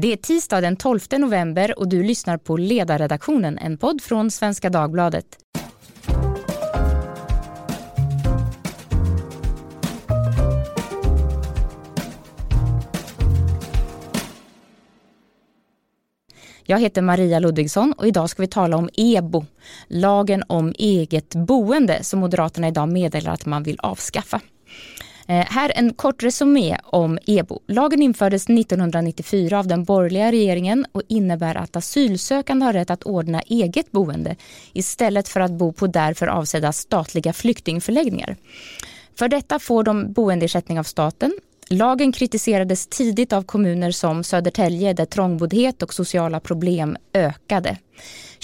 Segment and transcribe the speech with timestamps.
[0.00, 4.70] Det är tisdag den 12 november och du lyssnar på Ledarredaktionen, en podd från Svenska
[4.70, 5.24] Dagbladet.
[16.64, 19.46] Jag heter Maria Ludvigsson och idag ska vi tala om EBO,
[19.88, 24.40] lagen om eget boende som Moderaterna idag meddelar att man vill avskaffa.
[25.30, 27.60] Eh, här en kort resumé om EBO.
[27.66, 33.40] Lagen infördes 1994 av den borgerliga regeringen och innebär att asylsökande har rätt att ordna
[33.40, 34.36] eget boende
[34.72, 38.36] istället för att bo på därför avsedda statliga flyktingförläggningar.
[39.18, 41.32] För detta får de boendeersättning av staten
[41.70, 47.76] Lagen kritiserades tidigt av kommuner som Södertälje där trångboddhet och sociala problem ökade.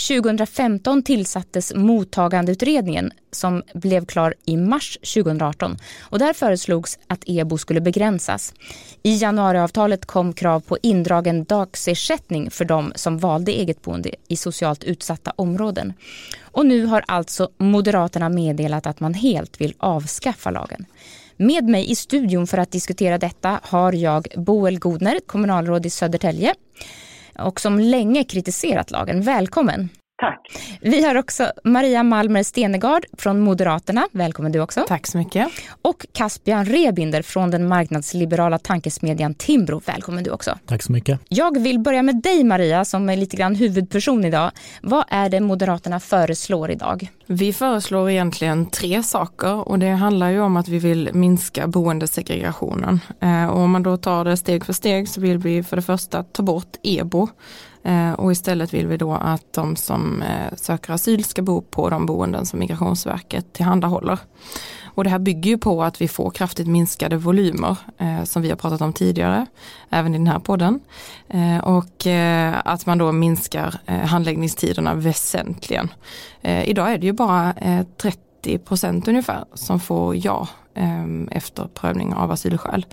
[0.08, 7.80] 2015 tillsattes mottagandeutredningen som blev klar i mars 2018 och där föreslogs att EBO skulle
[7.80, 8.54] begränsas.
[9.02, 14.84] I januariavtalet kom krav på indragen dagsersättning för de som valde eget boende i socialt
[14.84, 15.92] utsatta områden.
[16.42, 20.86] Och nu har alltså Moderaterna meddelat att man helt vill avskaffa lagen.
[21.36, 26.54] Med mig i studion för att diskutera detta har jag Boel Godner, kommunalråd i Södertälje
[27.38, 29.22] och som länge kritiserat lagen.
[29.22, 29.88] Välkommen!
[30.24, 30.62] Tack.
[30.80, 34.08] Vi har också Maria Malmer Stenegard från Moderaterna.
[34.12, 34.84] Välkommen du också.
[34.88, 35.48] Tack så mycket.
[35.82, 39.80] Och Caspian Rebinder från den marknadsliberala tankesmedjan Timbro.
[39.86, 40.58] Välkommen du också.
[40.66, 41.20] Tack så mycket.
[41.28, 44.50] Jag vill börja med dig Maria som är lite grann huvudperson idag.
[44.82, 47.08] Vad är det Moderaterna föreslår idag?
[47.26, 53.00] Vi föreslår egentligen tre saker och det handlar ju om att vi vill minska boendesegregationen.
[53.20, 55.82] Eh, och om man då tar det steg för steg så vill vi för det
[55.82, 57.28] första ta bort EBO
[57.84, 61.90] Eh, och istället vill vi då att de som eh, söker asyl ska bo på
[61.90, 64.18] de boenden som Migrationsverket tillhandahåller.
[64.84, 68.48] Och det här bygger ju på att vi får kraftigt minskade volymer eh, som vi
[68.48, 69.46] har pratat om tidigare,
[69.90, 70.80] även i den här podden.
[71.28, 75.88] Eh, och eh, att man då minskar eh, handläggningstiderna väsentligen.
[76.42, 77.54] Eh, idag är det ju bara
[78.02, 80.48] 30 procent ungefär som får ja
[81.30, 82.86] efter prövning av asylskäl.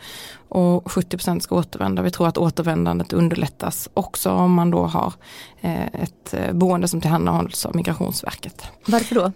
[0.50, 2.02] Och 70% ska återvända.
[2.02, 5.14] Vi tror att återvändandet underlättas också om man då har
[5.62, 8.64] eh, ett eh, boende som tillhandahålls av Migrationsverket.
[8.86, 9.32] Varför då?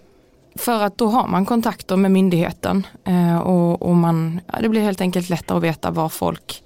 [0.55, 4.81] För att då har man kontakter med myndigheten eh, och, och man, ja, det blir
[4.81, 6.63] helt enkelt lättare att veta var folk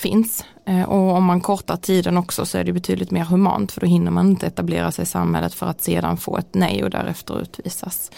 [0.00, 0.44] finns.
[0.64, 3.86] Eh, och om man kortar tiden också så är det betydligt mer humant för då
[3.86, 7.40] hinner man inte etablera sig i samhället för att sedan få ett nej och därefter
[7.40, 8.10] utvisas.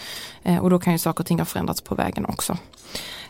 [0.43, 2.57] Eh, och då kan ju saker och ting ha förändrats på vägen också.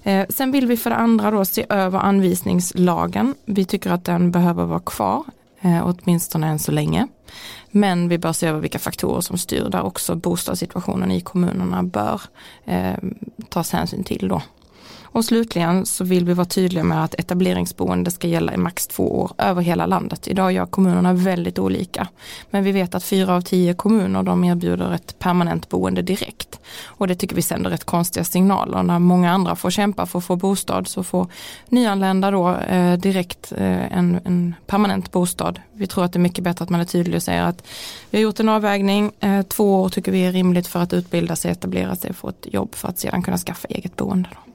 [0.03, 3.35] Eh, sen vill vi för det andra då se över anvisningslagen.
[3.45, 5.23] Vi tycker att den behöver vara kvar,
[5.83, 7.07] åtminstone än så länge.
[7.71, 12.21] Men vi bör se över vilka faktorer som styr där också bostadssituationen i kommunerna bör
[13.49, 14.41] tas hänsyn till då.
[15.13, 19.19] Och slutligen så vill vi vara tydliga med att etableringsboende ska gälla i max två
[19.19, 20.27] år över hela landet.
[20.27, 22.07] Idag gör kommunerna väldigt olika.
[22.49, 26.59] Men vi vet att fyra av tio kommuner de erbjuder ett permanent boende direkt.
[26.85, 28.83] Och det tycker vi sänder rätt konstiga signaler.
[28.83, 31.27] När många andra får kämpa för att få bostad så får
[31.69, 35.59] nyanlända då eh, direkt eh, en, en, permanent bostad.
[35.73, 37.67] Vi tror att det är mycket bättre att man är tydlig och säger att
[38.09, 39.11] vi har gjort en avvägning.
[39.19, 42.47] Eh, två år tycker vi är rimligt för att utbilda sig, etablera sig, få ett
[42.53, 44.29] jobb för att sedan kunna skaffa eget boende.
[44.31, 44.52] Då.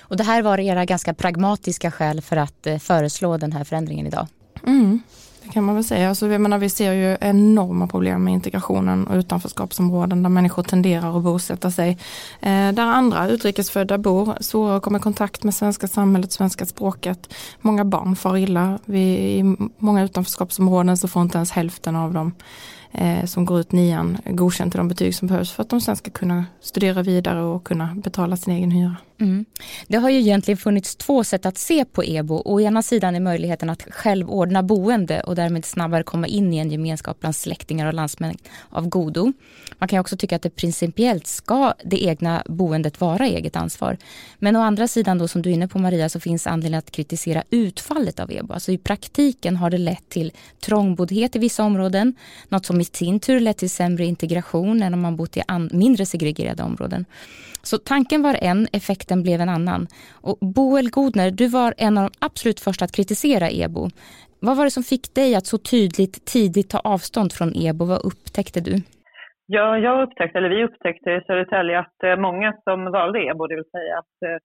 [0.00, 4.06] Och det här var era ganska pragmatiska skäl för att eh, föreslå den här förändringen
[4.06, 4.26] idag?
[4.66, 5.00] Mm,
[5.42, 6.08] det kan man väl säga.
[6.08, 11.18] Alltså, jag menar, vi ser ju enorma problem med integrationen och utanförskapsområden där människor tenderar
[11.18, 11.90] att bosätta sig.
[12.40, 17.34] Eh, där andra utrikesfödda bor, svårare att komma i kontakt med svenska samhället, svenska språket.
[17.60, 18.78] Många barn far illa.
[18.84, 19.00] Vi,
[19.38, 22.32] I många utanförskapsområden så får inte ens hälften av dem
[22.92, 25.96] eh, som går ut nian godkänt till de betyg som behövs för att de sen
[25.96, 28.96] ska kunna studera vidare och kunna betala sin egen hyra.
[29.20, 29.44] Mm.
[29.88, 32.42] Det har ju egentligen funnits två sätt att se på EBO.
[32.44, 36.58] Å ena sidan är möjligheten att själv ordna boende och därmed snabbare komma in i
[36.58, 38.36] en gemenskap bland släktingar och landsmän
[38.70, 39.32] av godo.
[39.78, 43.96] Man kan också tycka att det principiellt ska det egna boendet vara eget ansvar.
[44.38, 46.90] Men å andra sidan då som du är inne på Maria så finns anledning att
[46.90, 48.52] kritisera utfallet av EBO.
[48.52, 52.14] Alltså i praktiken har det lett till trångboddhet i vissa områden.
[52.48, 55.42] Något som i sin tur lett till sämre integration än om man bott i
[55.72, 57.04] mindre segregerade områden.
[57.62, 59.86] Så tanken var en, effekten blev en annan.
[60.22, 63.88] Och Boel Godner, du var en av de absolut första att kritisera EBO.
[64.40, 67.84] Vad var det som fick dig att så tydligt tidigt ta avstånd från EBO?
[67.84, 68.74] Vad upptäckte du?
[69.46, 73.56] Ja, jag upptäckte, eller vi upptäckte i Södertälje att eh, många som valde EBO, det
[73.60, 74.38] vill säga att eh,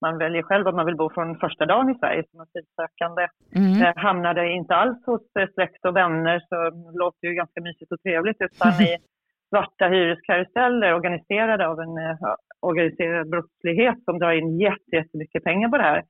[0.00, 3.82] man väljer själv om man vill bo från första dagen i Sverige som asylsökande, mm.
[3.82, 5.20] Eh, hamnade inte alls hos
[5.54, 8.96] släkt och vänner, så det låter ju ganska mysigt och trevligt, utan i
[9.48, 15.82] svarta hyreskaruseller organiserade av en uh, organiserad brottslighet som drar in jättemycket pengar på det
[15.82, 16.02] här.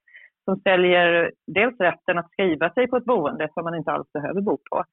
[0.45, 4.41] som säljer dels rätten att skriva sig på ett boende som man inte alls behöver
[4.41, 4.85] bo på.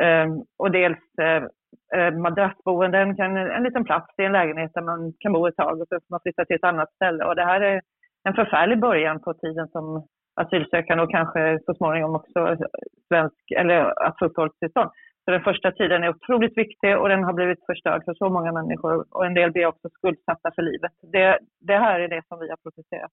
[0.00, 5.32] Um, och dels uh, madrassboenden, kan, en liten plats i en lägenhet där man kan
[5.32, 7.24] bo ett tag och så får man flytta till ett annat ställe.
[7.24, 7.80] Och det här är
[8.26, 10.06] en förfärlig början på tiden som
[10.40, 12.40] asylsökande och kanske så småningom också
[13.08, 14.90] svensk, eller att få uppehållstillstånd.
[15.24, 18.52] Så den första tiden är otroligt viktig och den har blivit förstörd för så många
[18.52, 20.92] mmänniskor och en del blir också skuldsatta för livet.
[21.12, 23.10] Det, det här är det som vi har protesterat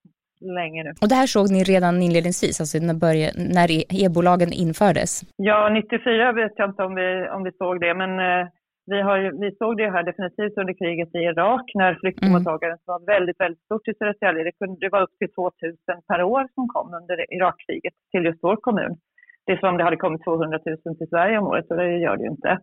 [0.60, 0.92] länge nu.
[1.02, 3.68] Och det här såg ni redan inledningsvis, alltså när, började, när
[4.04, 5.12] e-bolagen infördes?
[5.36, 8.48] Ja, 94 vet jag inte om vi, om vi såg det, men eh,
[8.86, 12.92] vi, har, vi såg det här definitivt under kriget i Irak när flyktingmottagandet mm.
[12.92, 14.44] var väldigt, väldigt stort i Södertälje.
[14.44, 15.78] Det, kunde, det var upp till 2000
[16.08, 18.94] per år som kom under Irakkriget till just vår kommun.
[19.46, 21.98] Det är som om det hade kommit 200 000 till Sverige om året och det
[22.06, 22.60] gör det ju inte.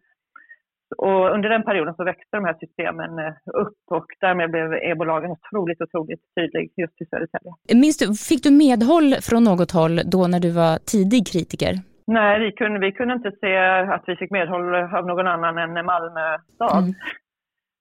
[0.97, 3.33] Och under den perioden så växte de här systemen eh,
[3.63, 7.53] upp och därmed blev e-bolagen otroligt, otroligt tydlig just i Södertälje.
[7.75, 11.73] Minns du, fick du medhåll från något håll då när du var tidig kritiker?
[12.11, 13.57] Nej, vi kunde, vi kunde inte se
[13.95, 16.85] att vi fick medhåll av någon annan än Malmö stad.
[16.85, 16.95] Mm.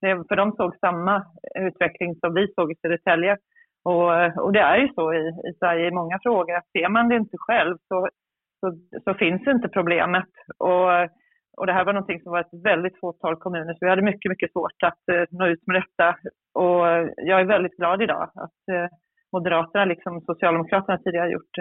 [0.01, 1.25] Det, för de såg samma
[1.59, 3.37] utveckling som vi såg i Södertälje.
[3.83, 4.09] Och,
[4.43, 7.15] och det är ju så i, i Sverige i många frågor att ser man det
[7.15, 8.07] inte själv så,
[8.59, 10.29] så, så finns inte problemet.
[10.57, 10.89] Och,
[11.57, 14.29] och det här var någonting som var ett väldigt fåtal kommuner, så vi hade mycket,
[14.29, 16.15] mycket svårt att uh, nå ut med detta.
[16.53, 16.85] Och
[17.29, 18.87] jag är väldigt glad idag att uh,
[19.31, 21.57] Moderaterna, liksom Socialdemokraterna tidigare gjort,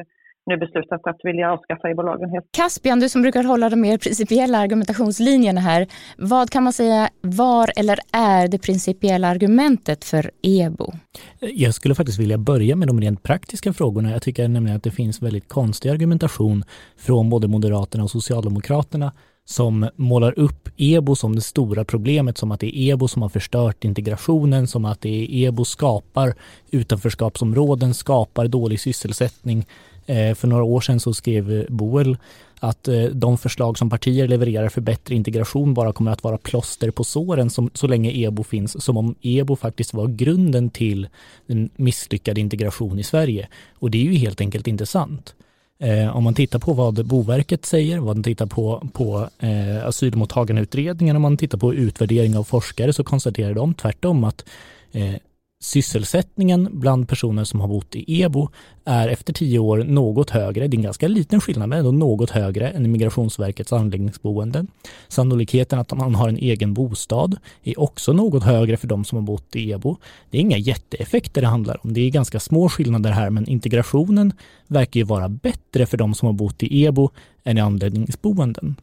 [0.48, 2.46] nu beslutat att vilja avskaffa e-bolagen helt.
[2.50, 5.86] Caspian, du som brukar hålla de mer principiella argumentationslinjerna här.
[6.18, 10.92] Vad kan man säga var eller är det principiella argumentet för EBO?
[11.40, 14.10] Jag skulle faktiskt vilja börja med de rent praktiska frågorna.
[14.10, 16.64] Jag tycker nämligen att det finns väldigt konstig argumentation
[16.96, 19.12] från både Moderaterna och Socialdemokraterna
[19.48, 23.28] som målar upp EBO som det stora problemet, som att det är EBO som har
[23.28, 26.34] förstört integrationen, som att det är EBO skapar
[26.70, 29.66] utanförskapsområden, skapar dålig sysselsättning.
[30.06, 32.16] Eh, för några år sedan så skrev Boel
[32.60, 36.90] att eh, de förslag som partier levererar för bättre integration bara kommer att vara plåster
[36.90, 41.08] på såren som, så länge EBO finns, som om EBO faktiskt var grunden till
[41.46, 43.48] en misslyckad integration i Sverige.
[43.74, 45.34] Och det är ju helt enkelt inte sant.
[45.80, 51.16] Eh, om man tittar på vad Boverket säger, vad man tittar på, på eh, asylmottagandeutredningen,
[51.16, 54.44] om man tittar på utvärdering av forskare så konstaterar de tvärtom att
[54.92, 55.14] eh,
[55.60, 58.49] sysselsättningen bland personer som har bott i EBO
[58.84, 62.31] är efter tio år något högre, det är en ganska liten skillnad men ändå något
[62.31, 64.69] högre än i Migrationsverkets anläggningsboenden.
[65.08, 69.22] Sannolikheten att man har en egen bostad är också något högre för de som har
[69.22, 69.96] bott i EBO.
[70.31, 74.32] Det är inga jätteeffekter det handlar om, det är ganska små skillnader här men integrationen
[74.66, 77.11] verkar ju vara bättre för de som har bott i EBO
[77.44, 78.76] än i anläggningsboenden.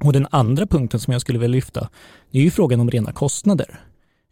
[0.00, 1.88] Och den andra punkten som jag skulle vilja lyfta,
[2.30, 3.80] det är ju frågan om rena kostnader.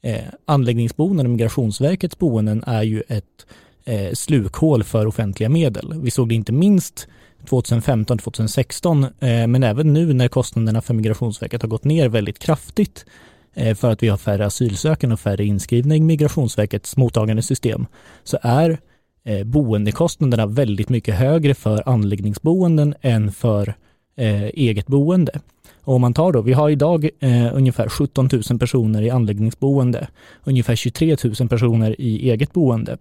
[0.02, 3.46] Eh, anläggningsboenden och Migrationsverkets boenden är ju ett
[3.84, 6.00] eh, slukhål för offentliga medel.
[6.02, 7.08] Vi såg det inte minst
[7.48, 13.04] 2015-2016 eh, men även nu när kostnaderna för Migrationsverket har gått ner väldigt kraftigt
[13.54, 17.86] eh, för att vi har färre asylsökande och färre inskrivna i Migrationsverkets mottagande system
[18.24, 18.78] så är
[19.24, 23.74] eh, boendekostnaderna väldigt mycket högre för anläggningsboenden än för
[24.16, 25.40] eh, eget boende.
[25.84, 30.08] Och om man tar då, vi har idag eh, ungefär 17 000 personer i anläggningsboende,
[30.44, 32.98] ungefär 23 000 personer i eget boende.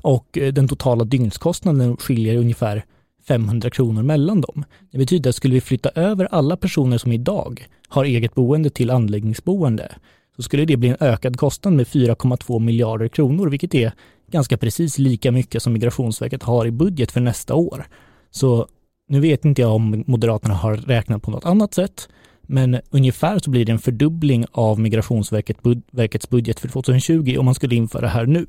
[0.00, 2.84] Och eh, den totala dygnskostnaden skiljer ungefär
[3.28, 4.64] 500 kronor mellan dem.
[4.90, 8.90] Det betyder att skulle vi flytta över alla personer som idag har eget boende till
[8.90, 9.92] anläggningsboende
[10.36, 13.92] så skulle det bli en ökad kostnad med 4,2 miljarder kronor, vilket är
[14.30, 17.86] ganska precis lika mycket som Migrationsverket har i budget för nästa år.
[18.30, 18.66] Så
[19.08, 22.08] nu vet inte jag om Moderaterna har räknat på något annat sätt,
[22.42, 27.74] men ungefär så blir det en fördubbling av Migrationsverkets budget för 2020 om man skulle
[27.74, 28.46] införa det här nu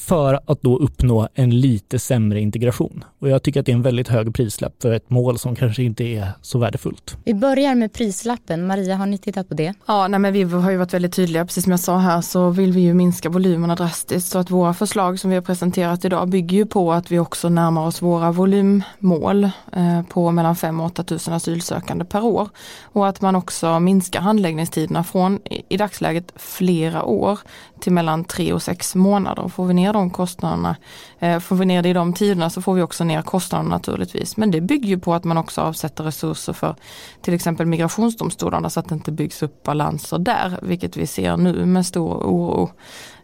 [0.00, 3.04] för att då uppnå en lite sämre integration.
[3.18, 5.82] Och jag tycker att det är en väldigt hög prislapp för ett mål som kanske
[5.82, 7.16] inte är så värdefullt.
[7.24, 8.66] Vi börjar med prislappen.
[8.66, 9.74] Maria, har ni tittat på det?
[9.86, 12.50] Ja, nej, men vi har ju varit väldigt tydliga, precis som jag sa här så
[12.50, 16.28] vill vi ju minska volymerna drastiskt så att våra förslag som vi har presenterat idag
[16.28, 20.86] bygger ju på att vi också närmar oss våra volymmål eh, på mellan 5 och
[20.86, 22.48] 8 000 asylsökande per år
[22.82, 27.38] och att man också minskar handläggningstiderna från i dagsläget flera år
[27.80, 29.48] till mellan 3 och 6 månader.
[29.48, 30.76] Får vi ner ner de kostnaderna,
[31.18, 34.36] eh, får vi ner det i de tiderna så får vi också ner kostnaderna naturligtvis.
[34.36, 36.76] Men det bygger ju på att man också avsätter resurser för
[37.22, 41.66] till exempel migrationsdomstolarna så att det inte byggs upp balanser där, vilket vi ser nu
[41.66, 42.70] med stor oro.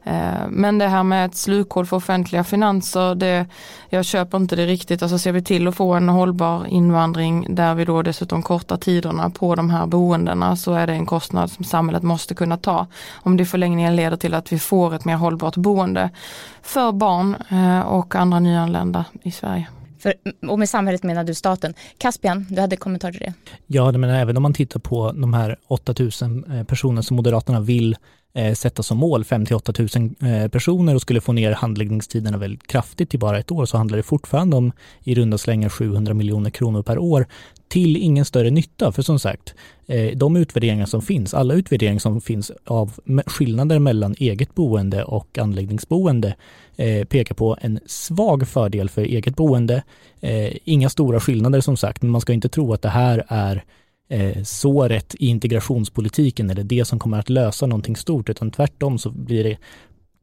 [0.05, 3.47] Eh, men det här med ett slukhål för offentliga finanser, det,
[3.89, 5.03] jag köper inte det riktigt.
[5.03, 9.31] Alltså ser vi till att få en hållbar invandring där vi då dessutom kortar tiderna
[9.31, 12.87] på de här boendena så är det en kostnad som samhället måste kunna ta.
[13.13, 16.11] Om det i förlängningen leder till att vi får ett mer hållbart boende
[16.63, 19.69] för barn eh, och andra nyanlända i Sverige.
[19.99, 20.15] För,
[20.49, 21.75] och med samhället menar du staten.
[21.99, 23.35] Caspian, du hade kommentar till det?
[23.67, 27.97] Ja, men även om man tittar på de här 8000 eh, personer som Moderaterna vill
[28.35, 29.89] eh, sätta som mål, 5 till 8 000
[30.21, 33.97] eh, personer och skulle få ner handläggningstiderna väldigt kraftigt till bara ett år, så handlar
[33.97, 34.73] det fortfarande om
[35.05, 37.27] i runda slängar 700 miljoner kronor per år
[37.69, 38.93] till ingen större nytta.
[38.93, 39.55] För som sagt,
[39.87, 45.39] eh, de utvärderingar som finns, alla utvärderingar som finns av skillnader mellan eget boende och
[45.39, 46.35] anläggningsboende
[46.77, 49.83] eh, pekar på en svag fördel för eget boende.
[50.21, 53.65] Eh, inga stora skillnader som sagt, men man ska inte tro att det här är
[54.13, 59.11] eh, såret i integrationspolitiken eller det som kommer att lösa någonting stort, utan tvärtom så
[59.11, 59.59] blir det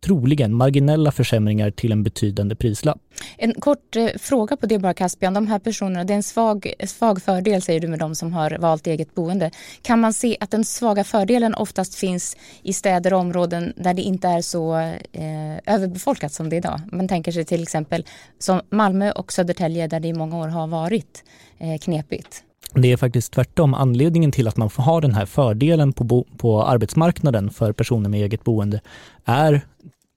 [0.02, 2.98] troligen marginella försämringar till en betydande prislapp.
[3.38, 5.34] En kort eh, fråga på det bara Caspian.
[5.34, 8.58] De här personerna, det är en svag, svag fördel säger du med de som har
[8.60, 9.52] valt eget boende.
[9.82, 14.02] Kan man se att den svaga fördelen oftast finns i städer och områden där det
[14.02, 14.76] inte är så
[15.12, 16.82] eh, överbefolkat som det är idag?
[16.92, 18.06] Man tänker sig till exempel
[18.40, 21.24] som Malmö och Södertälje där det i många år har varit
[21.58, 22.44] eh, knepigt.
[22.74, 23.74] Det är faktiskt tvärtom.
[23.74, 28.22] Anledningen till att man får ha den här fördelen på, på arbetsmarknaden för personer med
[28.22, 28.82] eget boende
[29.26, 29.62] är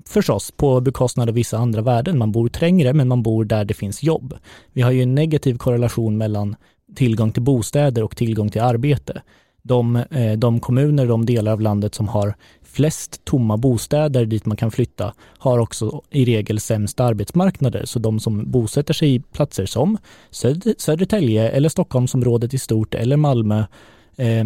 [0.07, 2.19] förstås på bekostnad av vissa andra värden.
[2.19, 4.35] Man bor trängre men man bor där det finns jobb.
[4.73, 6.57] Vi har ju en negativ korrelation mellan
[6.95, 9.23] tillgång till bostäder och tillgång till arbete.
[9.63, 12.35] De, eh, de kommuner, de delar av landet som har
[12.73, 17.85] flest tomma bostäder dit man kan flytta har också i regel sämst arbetsmarknader.
[17.85, 19.99] Så de som bosätter sig i platser som
[20.79, 23.65] Södertälje eller Stockholmsområdet i stort eller Malmö
[24.17, 24.45] eh,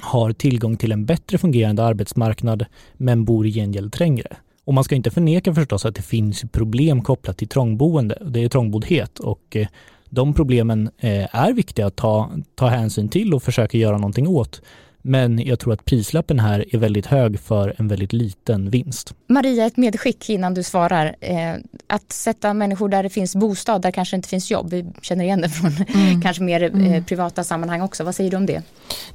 [0.00, 4.36] har tillgång till en bättre fungerande arbetsmarknad men bor i gengäld trängre.
[4.64, 8.18] Och man ska inte förneka förstås att det finns problem kopplat till trångboende.
[8.26, 9.68] Det är trångboddhet och eh,
[10.10, 14.62] de problemen eh, är viktiga att ta, ta hänsyn till och försöka göra någonting åt.
[15.02, 19.14] Men jag tror att prislappen här är väldigt hög för en väldigt liten vinst.
[19.26, 21.16] Maria, ett medskick innan du svarar.
[21.20, 21.54] Eh,
[21.86, 24.70] att sätta människor där det finns bostad, där kanske inte finns jobb.
[24.70, 26.22] Vi känner igen det från mm.
[26.22, 27.04] kanske mer eh, mm.
[27.04, 28.04] privata sammanhang också.
[28.04, 28.62] Vad säger du om det?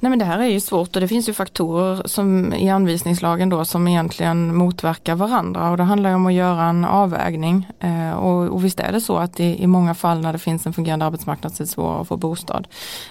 [0.00, 3.48] Nej men det här är ju svårt och det finns ju faktorer som i anvisningslagen
[3.48, 7.68] då som egentligen motverkar varandra och det handlar om att göra en avvägning.
[7.80, 10.66] Eh, och, och visst är det så att det i många fall när det finns
[10.66, 12.68] en fungerande arbetsmarknad så är det svårare att få bostad.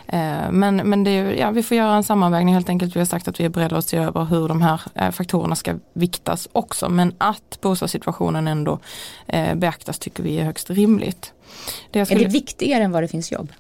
[0.08, 2.96] Eh, men men det, ja, vi får göra en sammanvägning helt enkelt.
[2.96, 5.56] Vi har sagt att vi är beredda att se över hur de här eh, faktorerna
[5.56, 6.90] ska viktas också.
[6.90, 8.80] Men att bostadssituationen ändå
[9.28, 11.34] eh, beaktas tycker vi är högst rimligt.
[11.92, 12.22] Det skulle...
[12.22, 13.52] Är det viktigare än var det finns jobb?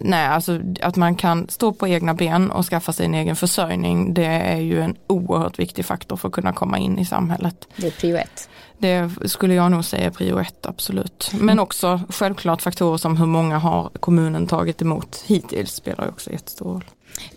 [0.00, 4.14] Nej, alltså att man kan stå på egna ben och skaffa sig en egen försörjning
[4.14, 7.68] det är ju en oerhört viktig faktor för att kunna komma in i samhället.
[7.76, 8.48] Det är prio ett.
[8.78, 11.30] Det skulle jag nog säga är prio ett, absolut.
[11.40, 16.72] Men också självklart faktorer som hur många har kommunen tagit emot hittills spelar också jättestor
[16.72, 16.84] roll.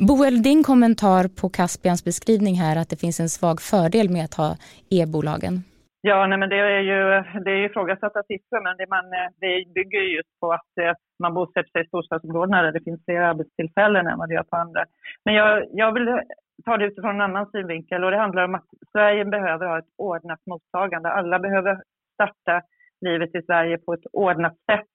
[0.08, 4.34] Boel, din kommentar på Caspians beskrivning här att det finns en svag fördel med att
[4.34, 4.50] ha
[4.90, 5.64] e-bolagen?
[6.10, 7.00] Ja, nej, men det är ju
[7.46, 11.34] det är ifrågasatta siffror, men det, man, eh, det bygger just på att eh, man
[11.34, 14.86] bosätter sig i storstadsområdena där det finns fler arbetstillfällen än vad det gör på andra.
[15.26, 16.20] Men jag, jag vill
[16.66, 19.94] ta det utifrån en annan synvinkel och det handlar om att Sverige behöver ha ett
[19.98, 21.10] ordnat mottagande.
[21.10, 21.82] Alla behöver
[22.14, 22.62] starta
[23.02, 24.90] livet i Sverige på ett ordnat sätt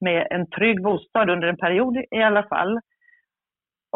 [0.00, 2.80] med en trygg bostad under en period i alla fall.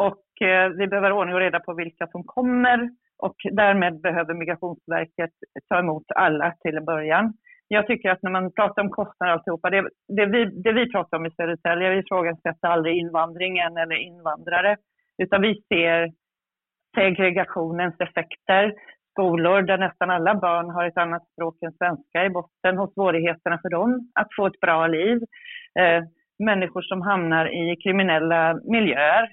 [0.07, 5.31] Och eh, vi behöver ordning och reda på vilka som kommer och därmed behöver Migrationsverket
[5.69, 7.33] ta emot alla till en början.
[7.69, 10.93] Jag tycker att när man pratar om kostnader och alltihopa, det, det, vi, det vi
[10.93, 14.77] pratar om i Södertälje, vi ifrågasätter aldrig invandringen eller invandrare,
[15.23, 16.13] utan vi ser
[16.97, 18.75] segregationens effekter,
[19.11, 23.59] skolor där nästan alla barn har ett annat språk än svenska i botten och svårigheterna
[23.63, 25.17] för dem att få ett bra liv.
[25.81, 26.03] Eh,
[26.41, 29.25] människor som hamnar i kriminella miljöer,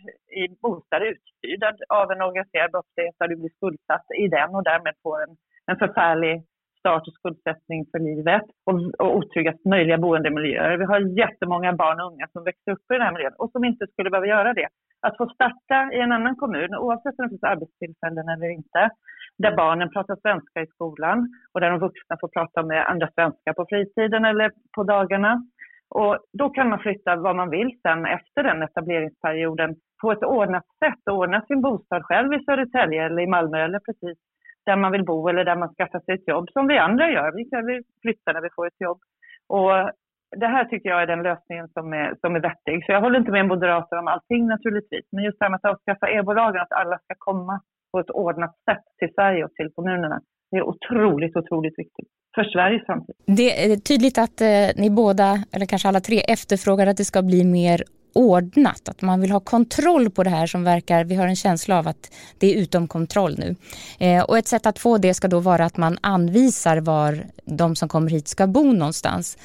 [0.42, 4.94] i bostäder utstyrda av en organiserad brottslighet där du blir skuldsatt i den och därmed
[5.04, 5.34] får en,
[5.72, 6.44] en förfärlig
[6.80, 10.78] start och skuldsättning för livet och, och otryggast möjliga boendemiljöer.
[10.78, 13.64] Vi har jättemånga barn och unga som växer upp i den här miljön och som
[13.64, 14.68] inte skulle behöva göra det.
[15.02, 18.90] Att få starta i en annan kommun, oavsett om det finns arbetstillfällen eller inte,
[19.38, 21.18] där barnen pratar svenska i skolan
[21.54, 25.44] och där de vuxna får prata med andra svenskar på fritiden eller på dagarna
[25.90, 30.66] och då kan man flytta vad man vill sen efter den etableringsperioden på ett ordnat
[30.80, 31.02] sätt.
[31.06, 34.18] och Ordna sin bostad själv i Södertälje eller i Malmö eller precis
[34.66, 37.32] där man vill bo eller där man skaffar sig ett jobb som vi andra gör.
[37.32, 39.00] Vi kan flytta när vi får ett jobb.
[39.48, 39.74] Och
[40.42, 42.86] det här tycker jag är den lösningen som är, som är vettig.
[42.86, 45.06] Så jag håller inte med Moderaterna om allting naturligtvis.
[45.12, 48.56] Men just det här med att avskaffa e-bolagen, att alla ska komma på ett ordnat
[48.70, 50.22] sätt till Sverige och till kommunerna.
[50.52, 53.16] Det är otroligt, otroligt viktigt för Sveriges framtid.
[53.26, 57.22] Det är tydligt att eh, ni båda, eller kanske alla tre, efterfrågar att det ska
[57.22, 61.28] bli mer ordnat, att man vill ha kontroll på det här som verkar, vi har
[61.28, 63.56] en känsla av att det är utom kontroll nu.
[64.00, 67.76] Eh, och ett sätt att få det ska då vara att man anvisar var de
[67.76, 69.38] som kommer hit ska bo någonstans.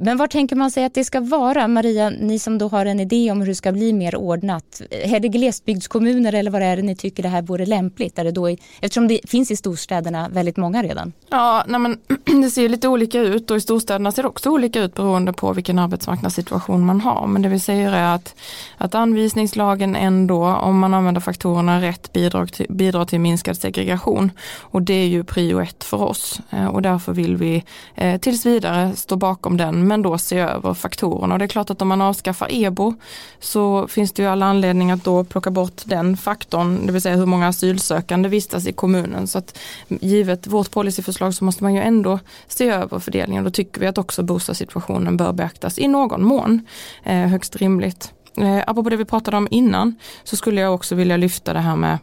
[0.00, 1.68] Men var tänker man sig att det ska vara?
[1.68, 4.82] Maria, ni som då har en idé om hur det ska bli mer ordnat.
[4.90, 8.18] Eh, är det glesbygdskommuner eller vad är det ni tycker det här vore lämpligt?
[8.18, 11.12] Är det då i, eftersom det finns i storstäderna väldigt många redan.
[11.30, 11.98] Ja, nej men,
[12.42, 15.52] det ser lite olika ut och i storstäderna ser det också olika ut beroende på
[15.52, 17.26] vilken arbetsmarknadssituation man har.
[17.26, 18.34] Men det vi säger är att,
[18.76, 24.30] att anvisningslagen ändå, om man använder faktorerna rätt, bidrar till, bidrar till minskad segregation.
[24.60, 26.40] Och det är ju prio ett för oss.
[26.50, 27.64] Eh, och därför vill vi
[27.94, 31.34] eh, tills vidare stå bakom den men då se över faktorerna.
[31.34, 32.94] Och det är klart att om man avskaffar EBO
[33.40, 37.16] så finns det ju alla anledning att då plocka bort den faktorn, det vill säga
[37.16, 39.26] hur många asylsökande vistas i kommunen.
[39.26, 43.44] Så att givet vårt policyförslag så måste man ju ändå se över fördelningen.
[43.44, 46.66] Då tycker vi att också bostadssituationen bör beaktas i någon mån.
[47.04, 48.12] Eh, högst rimligt.
[48.40, 51.76] Eh, apropå det vi pratade om innan så skulle jag också vilja lyfta det här
[51.76, 51.98] med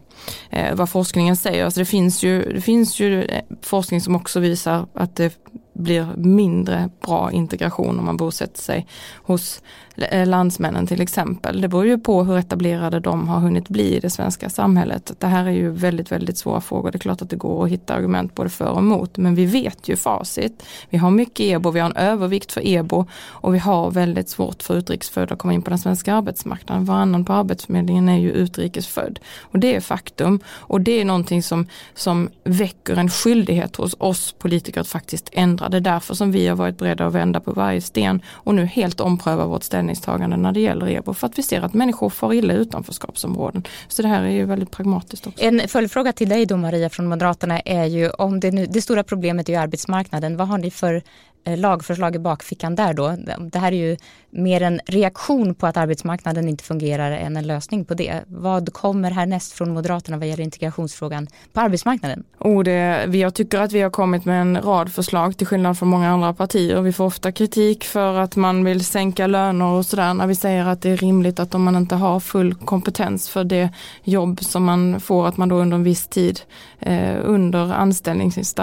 [0.50, 1.64] eh, vad forskningen säger.
[1.64, 5.32] Alltså det, finns ju, det finns ju eh, forskning som också visar att det
[5.76, 8.86] blir mindre bra integration om man bosätter sig
[9.22, 9.62] hos
[9.96, 11.60] Eh, landsmännen till exempel.
[11.60, 15.12] Det beror ju på hur etablerade de har hunnit bli i det svenska samhället.
[15.18, 16.90] Det här är ju väldigt, väldigt svåra frågor.
[16.90, 19.46] Det är klart att det går att hitta argument både för och emot, men vi
[19.46, 20.62] vet ju facit.
[20.90, 24.62] Vi har mycket EBO, vi har en övervikt för EBO och vi har väldigt svårt
[24.62, 26.84] för utrikesfödda att komma in på den svenska arbetsmarknaden.
[26.84, 31.66] Varannan på Arbetsförmedlingen är ju utrikesfödd och det är faktum och det är någonting som,
[31.94, 35.68] som väcker en skyldighet hos oss politiker att faktiskt ändra.
[35.68, 38.66] Det är därför som vi har varit beredda att vända på varje sten och nu
[38.66, 42.32] helt ompröva vårt ställningstagande när det gäller EBO för att vi ser att människor far
[42.32, 43.64] illa i utanförskapsområden.
[43.88, 45.44] Så det här är ju väldigt pragmatiskt också.
[45.44, 49.04] En följdfråga till dig då Maria från Moderaterna är ju om det nu, det stora
[49.04, 50.36] problemet är ju arbetsmarknaden.
[50.36, 51.02] Vad har ni för
[51.46, 53.16] Eh, lagförslag i bakfickan där då.
[53.52, 53.96] Det här är ju
[54.30, 58.24] mer en reaktion på att arbetsmarknaden inte fungerar än en lösning på det.
[58.26, 62.24] Vad kommer härnäst från Moderaterna vad gäller integrationsfrågan på arbetsmarknaden?
[62.38, 65.88] Oh, det, jag tycker att vi har kommit med en rad förslag till skillnad från
[65.88, 66.80] många andra partier.
[66.80, 70.66] Vi får ofta kritik för att man vill sänka löner och sådär när vi säger
[70.66, 73.70] att det är rimligt att om man inte har full kompetens för det
[74.02, 76.40] jobb som man får att man då under en viss tid
[76.80, 77.72] eh, under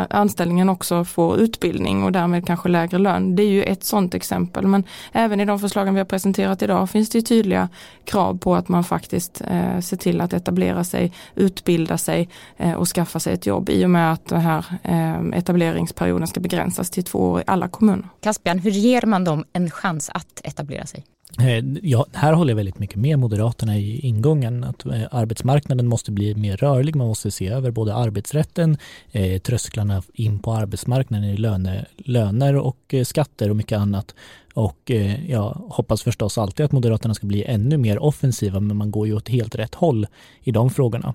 [0.10, 3.36] anställningen också får utbildning och därmed kanske lägre lön.
[3.36, 4.68] Det är ju ett sådant exempel.
[4.68, 7.70] Men även i de förslagen vi har presenterat idag finns det tydliga
[8.06, 12.88] krav på att man faktiskt eh, ser till att etablera sig, utbilda sig eh, och
[12.88, 17.04] skaffa sig ett jobb i och med att den här eh, etableringsperioden ska begränsas till
[17.04, 18.10] två år i alla kommuner.
[18.22, 21.06] Caspian, hur ger man dem en chans att etablera sig?
[21.40, 24.64] Eh, ja, här håller jag väldigt mycket med Moderaterna i ingången.
[24.64, 26.96] Att eh, arbetsmarknaden måste bli mer rörlig.
[26.96, 28.78] Man måste se över både arbetsrätten,
[29.12, 34.16] eh, trösklarna in på arbetsmarknaden i löne, löner och eh, skatter och mycket annat.
[34.56, 34.92] Och
[35.28, 39.16] jag hoppas förstås alltid att Moderaterna ska bli ännu mer offensiva, men man går ju
[39.16, 40.08] åt helt rätt håll
[40.44, 41.14] i de frågorna.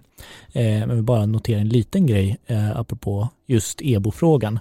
[0.53, 2.37] Men vill bara notera en liten grej
[2.75, 4.59] apropå just EBO-frågan.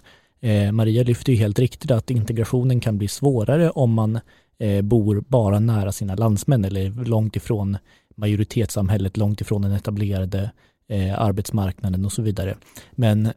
[0.72, 4.20] Maria lyfter ju helt riktigt att integrationen kan bli svårare om man
[4.60, 7.78] Eh, bor bara nära sina landsmän eller långt ifrån
[8.15, 10.52] majoritetssamhället, långt ifrån den etablerade
[10.89, 12.58] eh, arbetsmarknaden och så vidare.
[12.91, 13.30] Men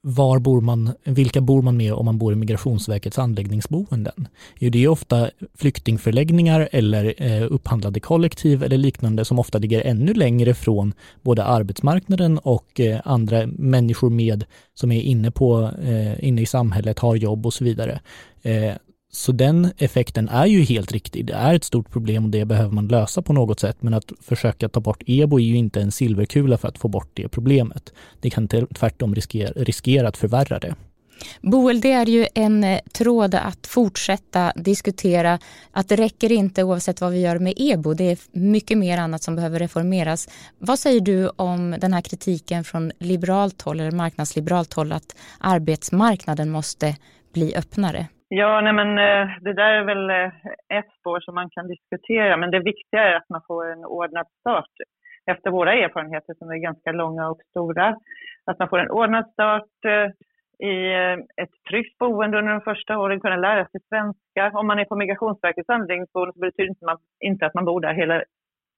[0.00, 4.28] var bor man, vilka bor man med om man bor i Migrationsverkets anläggningsboenden?
[4.58, 10.14] Jo, det är ofta flyktingförläggningar eller eh, upphandlade kollektiv eller liknande som ofta ligger ännu
[10.14, 16.42] längre från både arbetsmarknaden och eh, andra människor med som är inne, på, eh, inne
[16.42, 18.00] i samhället, har jobb och så vidare.
[18.42, 18.72] Eh,
[19.10, 21.26] så den effekten är ju helt riktig.
[21.26, 23.76] Det är ett stort problem och det behöver man lösa på något sätt.
[23.80, 27.10] Men att försöka ta bort EBO är ju inte en silverkula för att få bort
[27.14, 27.92] det problemet.
[28.20, 30.74] Det kan tvärtom riskera, riskera att förvärra det.
[31.42, 35.38] Boel, det är ju en eh, tråd att fortsätta diskutera
[35.70, 37.94] att det räcker inte oavsett vad vi gör med EBO.
[37.94, 40.28] Det är mycket mer annat som behöver reformeras.
[40.58, 46.50] Vad säger du om den här kritiken från liberalt håll eller marknadsliberalt håll att arbetsmarknaden
[46.50, 46.96] måste
[47.32, 48.06] bli öppnare?
[48.30, 50.32] Ja, nej men eh, det där är väl eh,
[50.78, 54.26] ett spår som man kan diskutera, men det viktiga är att man får en ordnad
[54.40, 54.74] start.
[55.30, 57.96] Efter våra erfarenheter som är ganska långa och stora,
[58.44, 60.10] att man får en ordnad start eh,
[60.68, 60.92] i
[61.42, 64.58] ett tryggt boende under de första åren, kunna lära sig svenska.
[64.58, 68.22] Om man är på Migrationsverkets anläggningsboende så betyder det inte att man bor där hela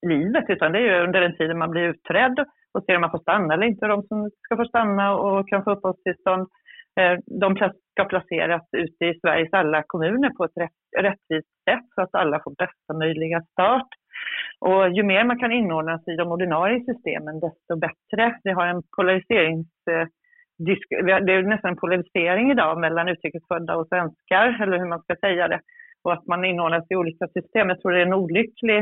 [0.06, 3.10] livet, utan det är ju under den tiden man blir utredd och ser om man
[3.10, 6.48] får stanna eller inte, de som ska få stanna och kan få uppehållstillstånd.
[7.00, 12.14] Eh, de ska placeras ute i Sveriges alla kommuner på ett rättvist sätt så att
[12.14, 13.88] alla får bästa möjliga start.
[14.60, 18.38] Och ju mer man kan inordnas i de ordinarie systemen, desto bättre.
[18.44, 19.68] Vi har en polariserings...
[19.90, 20.06] Eh,
[21.26, 25.48] det är nästan en polarisering idag mellan utrikesfödda och svenskar, eller hur man ska säga
[25.48, 25.60] det.
[26.04, 27.68] Och att man inordnas i olika system.
[27.68, 28.78] Jag tror det är en olycklig,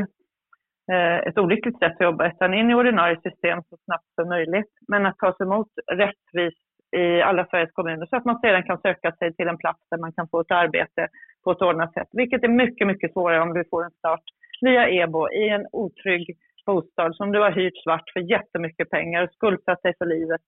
[0.91, 4.71] eh, ett olyckligt sätt att jobba, utan in i ordinarie system så snabbt som möjligt.
[4.87, 8.81] Men att ta sig emot rättvist i alla Sveriges kommuner så att man sedan kan
[8.81, 11.07] söka sig till en plats där man kan få ett arbete
[11.43, 12.07] på ett ordnat sätt.
[12.11, 14.23] Vilket är mycket, mycket svårare om du får en start
[14.61, 19.33] via EBO i en otrygg bostad som du har hyrt svart för jättemycket pengar och
[19.33, 20.41] skuldsatt dig för livet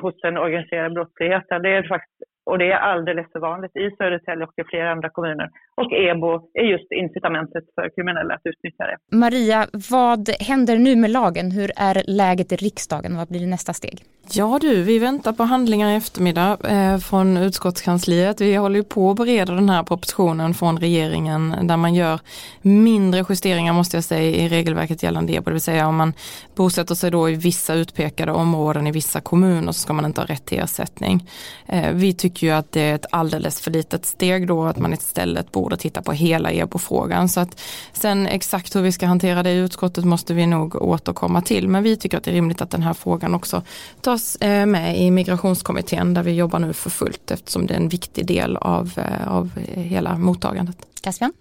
[0.00, 1.62] hos den organiserade brottsligheten.
[1.62, 5.10] Det är faktiskt, och det är alldeles för vanligt i Södertälje och i flera andra
[5.10, 5.48] kommuner.
[5.76, 9.16] Och EBO är just incitamentet för kriminella att utnyttja det.
[9.16, 11.50] Maria, vad händer nu med lagen?
[11.50, 13.16] Hur är läget i riksdagen?
[13.16, 14.04] Vad blir nästa steg?
[14.32, 18.40] Ja du, vi väntar på handlingar i eftermiddag eh, från utskottskansliet.
[18.40, 22.20] Vi håller ju på att bereda den här propositionen från regeringen där man gör
[22.62, 25.44] mindre justeringar måste jag säga i regelverket gällande EBO.
[25.44, 26.12] Det vill säga om man
[26.54, 30.26] bosätter sig då i vissa utpekade områden i vissa kommuner så ska man inte ha
[30.26, 31.28] rätt till ersättning.
[31.66, 34.92] Eh, vi tycker ju att det är ett alldeles för litet steg då att man
[34.92, 37.28] istället borde titta på hela EBO-frågan.
[37.28, 37.60] Så att
[37.92, 41.68] sen exakt hur vi ska hantera det i utskottet måste vi nog återkomma till.
[41.68, 43.62] Men vi tycker att det är rimligt att den här frågan också
[44.00, 47.88] tas eh, med i migrationskommittén där vi jobbar nu för fullt eftersom det är en
[47.88, 50.76] viktig del av, eh, av hela mottagandet.
[51.02, 51.32] Caspian?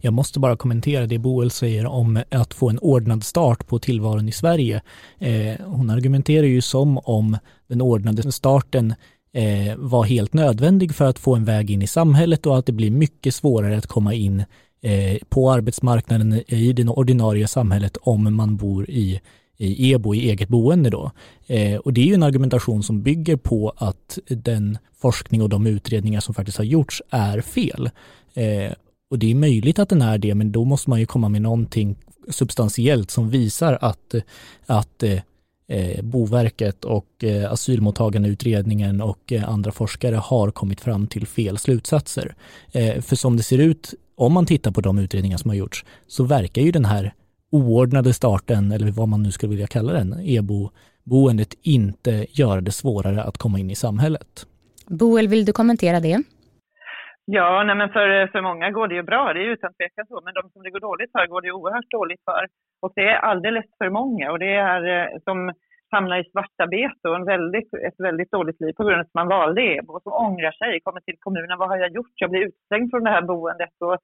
[0.00, 4.28] Jag måste bara kommentera det Boel säger om att få en ordnad start på tillvaron
[4.28, 4.82] i Sverige.
[5.18, 8.94] Eh, hon argumenterar ju som om den ordnade starten
[9.36, 12.72] Eh, var helt nödvändig för att få en väg in i samhället och att det
[12.72, 14.44] blir mycket svårare att komma in
[14.82, 19.20] eh, på arbetsmarknaden i det ordinarie samhället om man bor i
[19.56, 21.10] i EBO, i eget boende då.
[21.46, 25.66] Eh, och det är ju en argumentation som bygger på att den forskning och de
[25.66, 27.90] utredningar som faktiskt har gjorts är fel.
[28.34, 28.72] Eh,
[29.10, 31.42] och det är möjligt att den är det, men då måste man ju komma med
[31.42, 31.96] någonting
[32.28, 34.14] substantiellt som visar att,
[34.66, 35.18] att eh,
[35.66, 42.34] Eh, Boverket och eh, asylmottagandeutredningen och eh, andra forskare har kommit fram till fel slutsatser.
[42.72, 45.84] Eh, för som det ser ut, om man tittar på de utredningar som har gjorts,
[46.06, 47.14] så verkar ju den här
[47.50, 53.22] oordnade starten, eller vad man nu skulle vilja kalla den, EBO-boendet inte göra det svårare
[53.22, 54.46] att komma in i samhället.
[54.86, 56.22] Boel, vill du kommentera det?
[57.26, 60.20] Ja, nej men för, för många går det ju bra, det är utan tvekan så,
[60.24, 62.46] men de som det går dåligt för går det oerhört dåligt för.
[62.82, 65.52] Och det är alldeles för många och det är eh, som
[65.90, 69.28] hamnar i svartarbete och en väldigt, ett väldigt dåligt liv på grund av att man
[69.28, 72.20] valde EBO och som ångrar sig, kommer till kommunen, vad har jag gjort?
[72.22, 73.96] Jag blir utestängd från det här boendet och,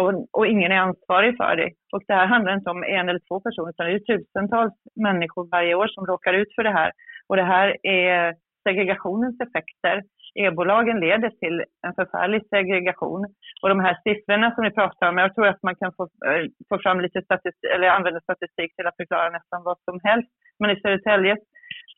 [0.00, 1.70] och, och, ingen är ansvarig för det.
[1.92, 4.74] Och det här handlar inte om en eller två personer utan det är tusentals
[5.06, 6.90] människor varje år som råkar ut för det här.
[7.28, 10.02] Och det här är segregationens effekter.
[10.42, 13.22] E-bolagen leder till en förfärlig segregation.
[13.62, 16.44] Och de här siffrorna som vi pratar om, jag tror att man kan få, eh,
[16.68, 20.30] få fram lite statistik, eller använda statistik till att förklara nästan vad som helst.
[20.58, 21.38] Men i Södertäljes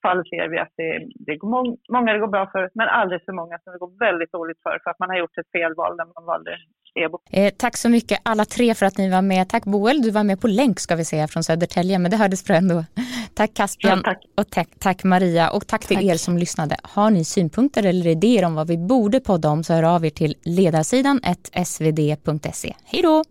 [0.02, 0.90] fall ser vi att det,
[1.26, 3.92] det går många, många det går bra för, men alldeles för många som det går
[3.98, 6.50] väldigt dåligt för, för att man har gjort ett felval när man valde
[6.94, 7.18] EBO.
[7.30, 9.48] Eh, tack så mycket alla tre för att ni var med.
[9.48, 12.44] Tack Boel, du var med på länk ska vi säga från Södertälje, men det hördes
[12.44, 12.84] bra ändå.
[13.34, 16.04] Tack Caspian ja, och tack, tack, Maria och tack till tack.
[16.04, 16.76] er som lyssnade.
[16.82, 20.10] Har ni synpunkter eller idéer om vad vi borde podda om så hör av er
[20.10, 21.20] till ledarsidan
[21.64, 22.74] svd.se.
[22.84, 23.24] Hej då!